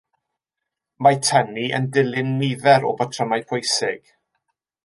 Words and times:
Mae 1.07 1.19
tynnu 1.27 1.67
yn 1.79 1.85
dilyn 1.97 2.33
nifer 2.39 2.89
o 2.93 2.97
batrymau 3.03 3.47
pwysig. 3.53 4.07